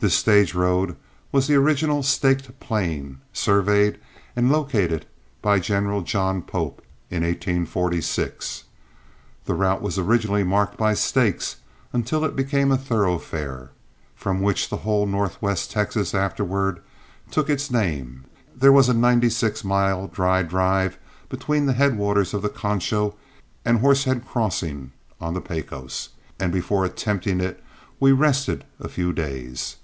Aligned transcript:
This 0.00 0.12
stage 0.12 0.52
road 0.52 0.98
was 1.32 1.46
the 1.46 1.54
original 1.54 2.02
Staked 2.02 2.60
Plain, 2.60 3.20
surveyed 3.32 3.98
and 4.36 4.52
located 4.52 5.06
by 5.40 5.58
General 5.58 6.02
John 6.02 6.42
Pope 6.42 6.82
in 7.08 7.22
1846. 7.22 8.64
The 9.46 9.54
route 9.54 9.80
was 9.80 9.98
originally 9.98 10.44
marked 10.44 10.76
by 10.76 10.92
stakes, 10.92 11.56
until 11.94 12.22
it 12.22 12.36
became 12.36 12.70
a 12.70 12.76
thoroughfare, 12.76 13.70
from 14.14 14.42
which 14.42 14.68
the 14.68 14.76
whole 14.84 15.04
of 15.04 15.08
northwest 15.08 15.70
Texas 15.70 16.14
afterward 16.14 16.80
took 17.30 17.48
its 17.48 17.70
name. 17.70 18.26
There 18.54 18.72
was 18.72 18.90
a 18.90 18.92
ninety 18.92 19.30
six 19.30 19.64
mile 19.64 20.06
dry 20.08 20.42
drive 20.42 20.98
between 21.30 21.64
the 21.64 21.72
headwaters 21.72 22.34
of 22.34 22.42
the 22.42 22.50
Concho 22.50 23.14
and 23.64 23.78
Horsehead 23.78 24.26
Crossing 24.28 24.92
on 25.18 25.32
the 25.32 25.40
Pecos, 25.40 26.10
and 26.38 26.52
before 26.52 26.84
attempting 26.84 27.40
it 27.40 27.64
we 27.98 28.12
rested 28.12 28.66
a 28.78 28.90
few 28.90 29.10
days. 29.10 29.76